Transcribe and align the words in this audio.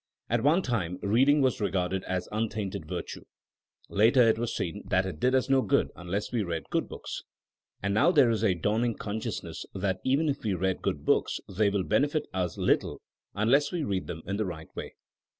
At 0.31 0.41
one 0.41 0.63
time 0.63 0.97
reading 1.03 1.41
was 1.41 1.61
regarded 1.61 2.03
an 2.07 2.21
untainted 2.31 2.87
virtue, 2.89 3.23
later 3.87 4.23
it 4.23 4.39
was 4.39 4.55
seen 4.55 4.81
that 4.87 5.05
it 5.05 5.19
did 5.19 5.35
us 5.35 5.47
no 5.47 5.61
good 5.61 5.91
unless 5.95 6.31
we 6.31 6.41
read 6.41 6.63
good 6.71 6.89
books, 6.89 7.21
and 7.83 7.93
now 7.93 8.09
there 8.11 8.31
is 8.31 8.43
a 8.43 8.55
dawning 8.55 8.95
consciousness 8.97 9.63
that 9.75 9.99
even 10.03 10.27
if 10.27 10.41
we 10.43 10.55
read 10.55 10.81
good 10.81 11.05
books 11.05 11.39
they 11.47 11.69
will 11.69 11.83
benefit 11.83 12.25
us 12.33 12.57
little 12.57 12.99
unless 13.35 13.71
we 13.71 13.83
read 13.83 14.07
them 14.07 14.23
in 14.25 14.37
the 14.37 14.45
right 14.47 14.75
way. 14.75 14.95